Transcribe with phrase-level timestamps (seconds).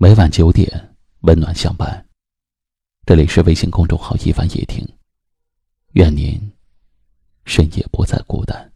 [0.00, 2.06] 每晚九点，温暖相伴。
[3.04, 4.86] 这里是微信公众号“一凡夜听”，
[5.94, 6.40] 愿您
[7.44, 8.72] 深夜不再孤单。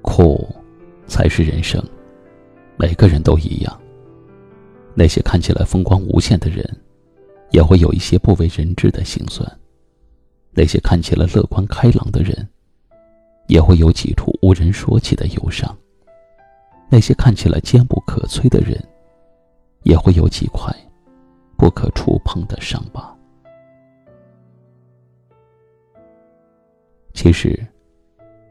[0.00, 0.48] 苦，
[1.08, 1.84] 才是人生。
[2.76, 3.85] 每个人都一样。
[4.98, 6.66] 那些看起来风光无限的人，
[7.50, 9.46] 也会有一些不为人知的心酸；
[10.52, 12.48] 那些看起来乐观开朗的人，
[13.46, 15.70] 也会有几处无人说起的忧伤；
[16.88, 18.82] 那些看起来坚不可摧的人，
[19.82, 20.74] 也会有几块
[21.58, 23.14] 不可触碰的伤疤。
[27.12, 27.54] 其实，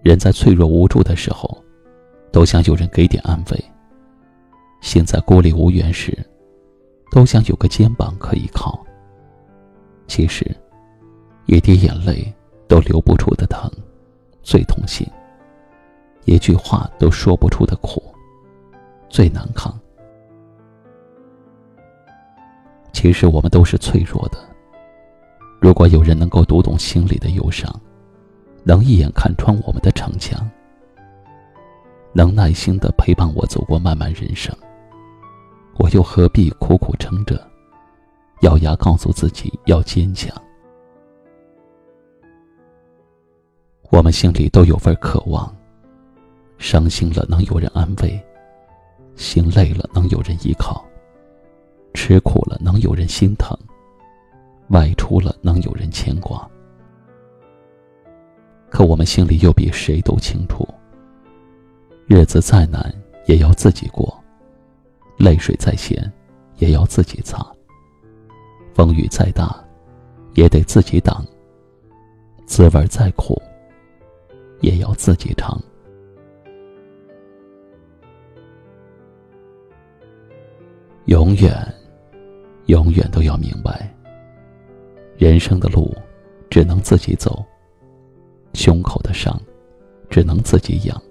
[0.03, 1.57] 人在脆弱无助的时候，
[2.31, 3.57] 都想有人给点安慰；
[4.81, 6.15] 心在孤立无援时，
[7.11, 8.83] 都想有个肩膀可以靠。
[10.07, 10.45] 其实，
[11.45, 12.33] 一滴眼泪
[12.67, 13.71] 都流不出的疼，
[14.43, 15.07] 最痛心；
[16.25, 18.03] 一句话都说不出的苦，
[19.09, 19.73] 最难扛。
[22.93, 24.37] 其实我们都是脆弱的。
[25.59, 27.73] 如果有人能够读懂心里的忧伤，
[28.63, 30.49] 能一眼看穿我们的逞强，
[32.13, 34.55] 能耐心的陪伴我走过漫漫人生。
[35.77, 37.39] 我又何必苦苦撑着，
[38.41, 40.33] 咬牙告诉自己要坚强？
[43.91, 45.53] 我们心里都有份渴望，
[46.57, 48.19] 伤心了能有人安慰，
[49.15, 50.83] 心累了能有人依靠，
[51.93, 53.57] 吃苦了能有人心疼，
[54.69, 56.49] 外出了能有人牵挂。
[58.69, 60.67] 可我们心里又比谁都清楚，
[62.07, 62.93] 日子再难
[63.27, 64.17] 也要自己过。
[65.17, 66.11] 泪水再咸，
[66.57, 67.39] 也要自己擦；
[68.73, 69.55] 风雨再大，
[70.33, 71.23] 也得自己挡；
[72.45, 73.41] 滋味再苦，
[74.59, 75.59] 也要自己尝。
[81.05, 81.55] 永远，
[82.65, 83.93] 永远都要明白，
[85.17, 85.95] 人生的路
[86.49, 87.45] 只能自己走，
[88.53, 89.39] 胸口的伤
[90.09, 91.01] 只能自己养。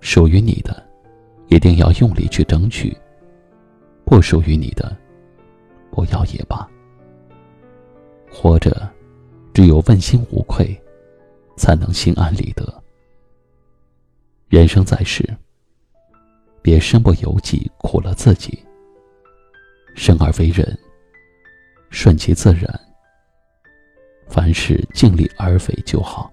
[0.00, 0.91] 属于你的。
[1.52, 2.96] 一定要用力去争取，
[4.06, 4.96] 不属于你的，
[5.90, 6.66] 不要也罢。
[8.30, 8.88] 活着，
[9.52, 10.74] 只有问心无愧，
[11.54, 12.82] 才能心安理得。
[14.48, 15.22] 人生在世，
[16.62, 18.58] 别身不由己，苦了自己。
[19.94, 20.66] 生而为人，
[21.90, 22.80] 顺其自然，
[24.26, 26.32] 凡事尽力而为就好。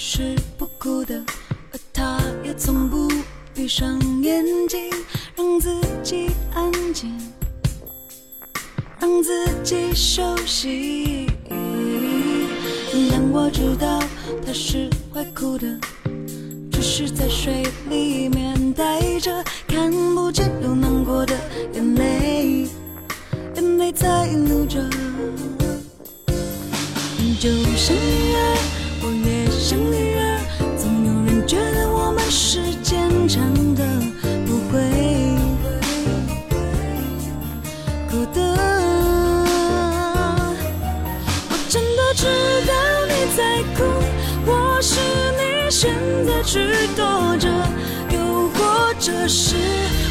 [0.00, 1.20] 是不哭的，
[1.72, 3.10] 而他也从不
[3.52, 4.88] 闭上眼睛，
[5.34, 5.68] 让自
[6.04, 7.12] 己安静，
[9.00, 9.32] 让自
[9.64, 11.26] 己休息。
[13.10, 14.00] 但我知道
[14.46, 15.66] 他是会哭的，
[16.70, 21.34] 只是在水里面带着看不见又难过的
[21.74, 22.68] 眼泪，
[23.56, 24.80] 眼泪在流着，
[27.40, 27.96] 就像
[45.80, 45.94] 现
[46.26, 46.58] 在去
[46.96, 47.48] 躲着，
[48.10, 49.54] 又或者是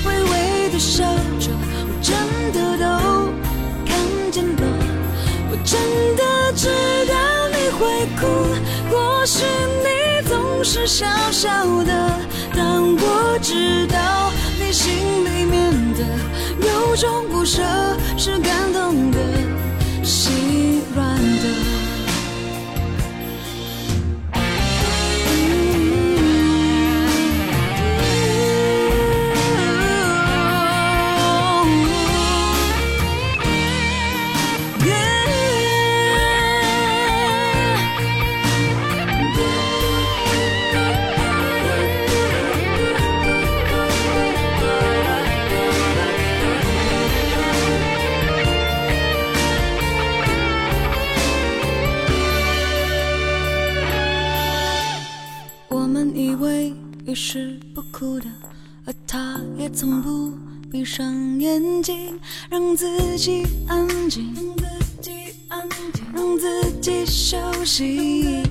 [0.06, 1.04] 微微的笑
[1.42, 1.52] 着，
[1.84, 2.16] 我真
[2.54, 2.86] 的都
[3.86, 4.00] 看
[4.32, 4.62] 见了，
[5.52, 5.78] 我真
[6.16, 6.70] 的知
[7.10, 7.14] 道
[7.50, 8.24] 你会哭。
[8.90, 9.44] 或许
[9.84, 11.50] 你总是笑笑
[11.84, 12.18] 的，
[12.56, 14.94] 但我知道你心
[15.26, 16.06] 里面的
[16.66, 17.62] 有种不舍，
[18.18, 19.18] 是感动的，
[20.02, 21.77] 心软的。
[57.08, 58.26] 于是不哭的，
[58.86, 60.34] 而他也从不
[60.70, 62.20] 闭上眼睛，
[62.50, 65.12] 让自己安静，让自己
[65.48, 68.44] 安静，让自己休息。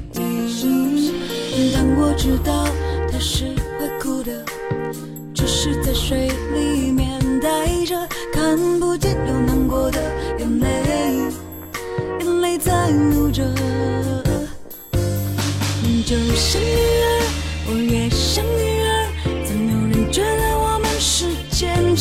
[1.75, 2.67] 但我知道
[3.13, 3.45] 他是
[3.79, 4.43] 会哭的，
[5.35, 10.01] 只是在水里面待着，看不见有难过的
[10.39, 11.31] 眼泪，
[12.21, 13.45] 眼泪在流着，
[16.07, 16.59] 就像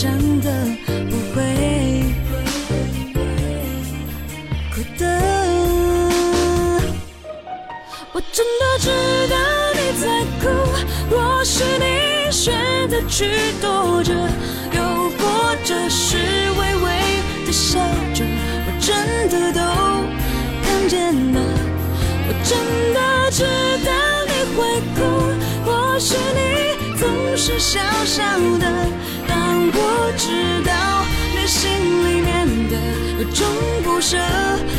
[0.05, 0.47] 真的
[1.09, 1.41] 不会
[4.71, 5.03] 哭的。
[8.13, 8.85] 我真的知
[9.31, 9.35] 道
[9.73, 10.03] 你在
[10.39, 10.43] 哭，
[11.09, 12.53] 若是你选
[12.87, 13.25] 择去
[13.59, 14.13] 躲着，
[14.73, 16.17] 又或者是
[16.51, 16.85] 微微
[17.47, 17.79] 的笑
[18.13, 18.23] 着，
[18.67, 18.93] 我真
[19.31, 19.59] 的都
[20.61, 20.93] 看见
[21.33, 21.41] 了。
[22.27, 22.53] 我真
[22.93, 22.99] 的
[23.31, 23.43] 知
[23.83, 23.89] 道
[24.27, 24.61] 你会
[24.93, 25.01] 哭。
[25.65, 27.03] 或是你总
[27.35, 28.21] 是小小
[28.59, 28.65] 的，
[33.33, 33.45] 种
[33.83, 34.17] 不舍，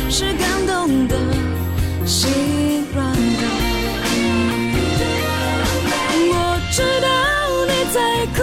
[0.09, 1.15] 是感动的，
[2.05, 3.43] 心软的。
[6.29, 6.33] 我
[6.71, 7.07] 知道
[7.65, 8.37] 你在哭，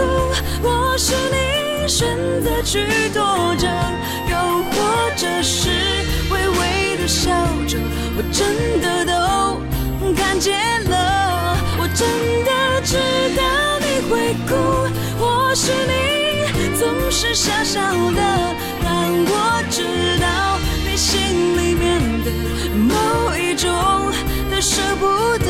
[0.61, 3.67] 或是你选择去躲着，
[4.29, 4.33] 又
[4.71, 4.75] 或
[5.15, 5.69] 者是
[6.31, 7.31] 微微的笑
[7.67, 7.77] 着，
[8.17, 9.13] 我真的都
[10.13, 10.53] 看见
[10.89, 12.07] 了，我真
[12.45, 12.51] 的。
[12.85, 12.97] 知
[13.35, 13.41] 道
[13.79, 14.53] 你会哭，
[15.19, 16.14] 或是你
[17.05, 17.79] 总是小小
[18.13, 18.19] 的，
[18.83, 18.91] 让
[19.27, 19.83] 我知
[20.19, 22.31] 道你心里面的
[22.73, 23.69] 某一种
[24.49, 25.05] 的舍不
[25.37, 25.44] 得。